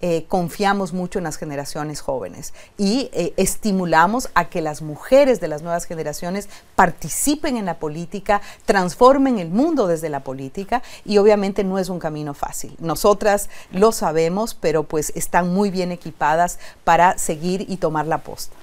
eh, 0.00 0.26
confiamos 0.28 0.92
mucho 0.92 1.18
en 1.18 1.24
las 1.24 1.36
generaciones 1.36 2.00
jóvenes 2.00 2.54
y 2.76 3.10
estimulamos 3.36 4.30
a 4.34 4.48
que 4.48 4.60
las 4.60 4.82
mujeres 4.82 5.40
de 5.40 5.48
las 5.48 5.62
nuevas 5.62 5.84
generaciones 5.84 6.48
participen 6.76 7.56
en 7.56 7.66
la 7.66 7.78
política, 7.78 8.40
transformen 8.64 9.38
el 9.38 9.50
mundo 9.50 9.86
desde 9.86 10.08
la 10.08 10.20
política 10.20 10.82
y 11.04 11.18
obviamente 11.18 11.64
no 11.64 11.78
es 11.78 11.88
un 11.88 11.98
camino 11.98 12.34
fácil. 12.34 12.76
Nosotras 12.78 13.48
lo 13.72 13.92
sabemos, 13.92 14.54
pero 14.54 14.84
pues 14.84 15.12
están 15.14 15.52
muy 15.52 15.70
bien 15.70 15.92
equipadas 15.92 16.58
para 16.84 17.18
seguir 17.18 17.66
y 17.68 17.76
tomar 17.78 18.06
la 18.06 18.18
posta. 18.18 18.57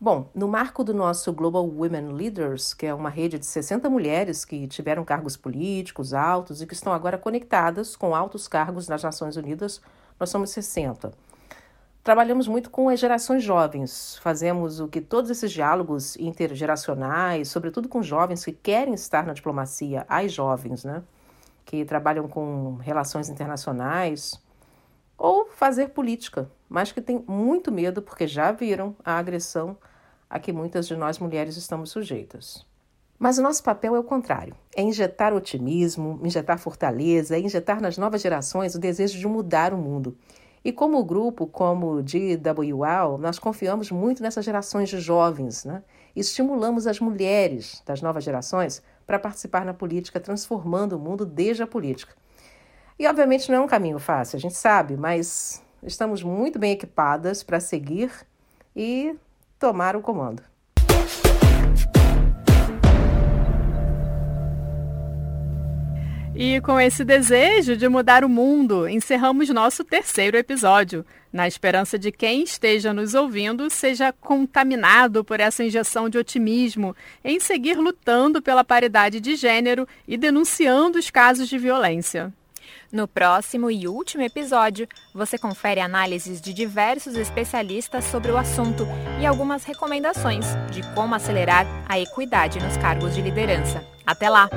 Bom, 0.00 0.28
no 0.34 0.48
marco 0.48 0.82
do 0.82 0.92
nosso 0.92 1.32
Global 1.32 1.64
Women 1.64 2.12
Leaders, 2.12 2.74
que 2.74 2.84
é 2.84 2.92
uma 2.92 3.08
rede 3.08 3.38
de 3.38 3.46
60 3.46 3.88
mulheres 3.88 4.44
que 4.44 4.66
tiveram 4.66 5.04
cargos 5.04 5.36
políticos 5.36 6.12
altos 6.12 6.60
e 6.60 6.66
que 6.66 6.74
estão 6.74 6.92
agora 6.92 7.16
conectadas 7.16 7.96
com 7.96 8.14
altos 8.14 8.48
cargos 8.48 8.88
nas 8.88 9.02
Nações 9.02 9.36
Unidas, 9.36 9.80
nós 10.18 10.30
somos 10.30 10.50
60. 10.50 11.12
Trabalhamos 12.02 12.46
muito 12.46 12.70
com 12.70 12.90
as 12.90 13.00
gerações 13.00 13.42
jovens, 13.42 14.18
fazemos 14.18 14.78
o 14.78 14.88
que 14.88 15.00
todos 15.00 15.30
esses 15.30 15.50
diálogos 15.50 16.16
intergeracionais, 16.16 17.48
sobretudo 17.48 17.88
com 17.88 18.02
jovens 18.02 18.44
que 18.44 18.52
querem 18.52 18.92
estar 18.92 19.24
na 19.24 19.32
diplomacia, 19.32 20.04
as 20.06 20.30
jovens, 20.30 20.84
né? 20.84 21.02
Que 21.64 21.82
trabalham 21.82 22.28
com 22.28 22.76
relações 22.76 23.30
internacionais 23.30 24.38
ou 25.16 25.46
fazer 25.46 25.88
política, 25.90 26.50
mas 26.68 26.92
que 26.92 27.00
têm 27.00 27.24
muito 27.26 27.70
medo 27.70 28.02
porque 28.02 28.26
já 28.26 28.52
viram 28.52 28.96
a 29.04 29.18
agressão 29.18 29.76
a 30.28 30.38
que 30.38 30.52
muitas 30.52 30.86
de 30.86 30.96
nós 30.96 31.18
mulheres 31.18 31.56
estamos 31.56 31.90
sujeitas. 31.90 32.66
Mas 33.18 33.38
o 33.38 33.42
nosso 33.42 33.62
papel 33.62 33.94
é 33.94 33.98
o 33.98 34.04
contrário: 34.04 34.54
é 34.74 34.82
injetar 34.82 35.32
otimismo, 35.32 36.20
injetar 36.22 36.58
fortaleza, 36.58 37.38
injetar 37.38 37.80
nas 37.80 37.96
novas 37.96 38.20
gerações 38.20 38.74
o 38.74 38.78
desejo 38.80 39.18
de 39.18 39.26
mudar 39.26 39.72
o 39.72 39.78
mundo. 39.78 40.16
E 40.64 40.72
como 40.72 41.04
grupo, 41.04 41.46
como 41.46 42.02
DWL, 42.02 43.18
nós 43.18 43.38
confiamos 43.38 43.90
muito 43.90 44.22
nessas 44.22 44.44
gerações 44.44 44.88
de 44.88 44.98
jovens, 44.98 45.64
né? 45.64 45.82
Estimulamos 46.16 46.86
as 46.86 47.00
mulheres 47.00 47.82
das 47.84 48.00
novas 48.00 48.24
gerações 48.24 48.82
para 49.06 49.18
participar 49.18 49.64
na 49.64 49.74
política, 49.74 50.18
transformando 50.18 50.94
o 50.96 50.98
mundo 50.98 51.26
desde 51.26 51.62
a 51.62 51.66
política. 51.66 52.14
E 52.96 53.08
obviamente 53.08 53.50
não 53.50 53.58
é 53.58 53.60
um 53.60 53.66
caminho 53.66 53.98
fácil, 53.98 54.36
a 54.36 54.40
gente 54.40 54.54
sabe, 54.54 54.96
mas 54.96 55.60
estamos 55.82 56.22
muito 56.22 56.60
bem 56.60 56.72
equipadas 56.72 57.42
para 57.42 57.58
seguir 57.58 58.10
e 58.74 59.16
tomar 59.58 59.96
o 59.96 60.00
comando. 60.00 60.42
E 66.36 66.60
com 66.60 66.80
esse 66.80 67.04
desejo 67.04 67.76
de 67.76 67.88
mudar 67.88 68.24
o 68.24 68.28
mundo, 68.28 68.88
encerramos 68.88 69.48
nosso 69.50 69.84
terceiro 69.84 70.36
episódio, 70.36 71.04
na 71.32 71.48
esperança 71.48 71.98
de 71.98 72.12
quem 72.12 72.42
esteja 72.42 72.92
nos 72.92 73.14
ouvindo 73.14 73.68
seja 73.70 74.12
contaminado 74.12 75.24
por 75.24 75.40
essa 75.40 75.64
injeção 75.64 76.08
de 76.08 76.18
otimismo 76.18 76.94
em 77.24 77.40
seguir 77.40 77.76
lutando 77.76 78.40
pela 78.40 78.62
paridade 78.64 79.20
de 79.20 79.34
gênero 79.34 79.86
e 80.06 80.16
denunciando 80.16 80.98
os 80.98 81.10
casos 81.10 81.48
de 81.48 81.58
violência. 81.58 82.32
No 82.94 83.08
próximo 83.08 83.72
e 83.72 83.88
último 83.88 84.22
episódio, 84.22 84.86
você 85.12 85.36
confere 85.36 85.80
análises 85.80 86.40
de 86.40 86.54
diversos 86.54 87.16
especialistas 87.16 88.04
sobre 88.04 88.30
o 88.30 88.38
assunto 88.38 88.86
e 89.20 89.26
algumas 89.26 89.64
recomendações 89.64 90.46
de 90.70 90.80
como 90.94 91.12
acelerar 91.12 91.66
a 91.88 91.98
equidade 91.98 92.62
nos 92.62 92.76
cargos 92.76 93.12
de 93.12 93.20
liderança. 93.20 93.84
Até 94.06 94.30
lá! 94.30 94.48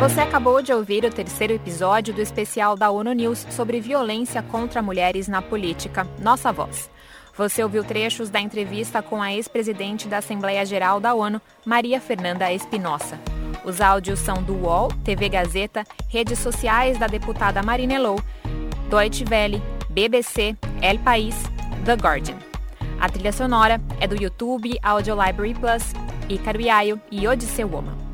Você 0.00 0.20
acabou 0.20 0.62
de 0.62 0.72
ouvir 0.72 1.04
o 1.04 1.10
terceiro 1.10 1.52
episódio 1.52 2.14
do 2.14 2.22
especial 2.22 2.74
da 2.74 2.90
ONU 2.90 3.12
News 3.12 3.46
sobre 3.50 3.82
violência 3.82 4.42
contra 4.42 4.80
mulheres 4.80 5.28
na 5.28 5.42
política, 5.42 6.08
Nossa 6.22 6.50
Voz. 6.50 6.88
Você 7.38 7.62
ouviu 7.62 7.84
trechos 7.84 8.30
da 8.30 8.40
entrevista 8.40 9.00
com 9.00 9.22
a 9.22 9.32
ex-presidente 9.32 10.08
da 10.08 10.18
Assembleia 10.18 10.66
Geral 10.66 10.98
da 10.98 11.14
ONU, 11.14 11.40
Maria 11.64 12.00
Fernanda 12.00 12.52
Espinosa. 12.52 13.16
Os 13.64 13.80
áudios 13.80 14.18
são 14.18 14.42
do 14.42 14.54
UOL, 14.54 14.88
TV 15.04 15.28
Gazeta, 15.28 15.84
redes 16.08 16.40
sociais 16.40 16.98
da 16.98 17.06
deputada 17.06 17.62
Marina 17.62 17.94
Elou, 17.94 18.20
Deutsche 18.90 19.24
Welle, 19.30 19.62
BBC, 19.88 20.56
El 20.82 20.98
País, 20.98 21.36
The 21.84 21.94
Guardian. 21.94 22.38
A 23.00 23.08
trilha 23.08 23.30
sonora 23.30 23.80
é 24.00 24.08
do 24.08 24.20
YouTube, 24.20 24.76
Audio 24.82 25.14
Library 25.14 25.54
Plus, 25.54 25.92
Icaro 26.28 26.60
Iaio 26.60 27.00
e 27.08 27.28
Odisseu 27.28 27.68
Woman. 27.68 28.07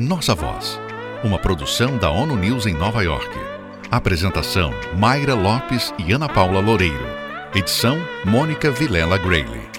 Nossa 0.00 0.34
Voz, 0.34 0.80
uma 1.22 1.38
produção 1.38 1.98
da 1.98 2.08
ONU 2.10 2.34
News 2.34 2.64
em 2.64 2.72
Nova 2.72 3.02
York. 3.02 3.28
Apresentação: 3.90 4.72
Mayra 4.96 5.34
Lopes 5.34 5.92
e 5.98 6.10
Ana 6.10 6.26
Paula 6.26 6.58
Loureiro. 6.58 7.06
Edição: 7.54 7.98
Mônica 8.24 8.70
Vilela 8.70 9.18
Grayley. 9.18 9.69